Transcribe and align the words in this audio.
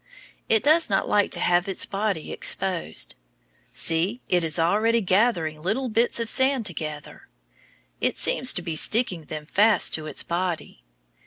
It 0.49 0.63
does 0.63 0.89
not 0.89 1.07
like 1.07 1.29
to 1.29 1.39
have 1.39 1.67
its 1.67 1.81
soft 1.81 1.91
body 1.91 2.31
exposed. 2.31 3.13
See! 3.71 4.19
it 4.27 4.43
is 4.43 4.57
already 4.57 4.99
gathering 4.99 5.61
little 5.61 5.89
bits 5.89 6.19
of 6.19 6.27
sand 6.27 6.65
together. 6.65 7.27
It 7.99 8.17
seems 8.17 8.51
to 8.53 8.63
be 8.63 8.75
sticking 8.75 9.25
them 9.25 9.45
fast 9.45 9.93
to 9.93 10.07
its 10.07 10.23
body. 10.23 10.83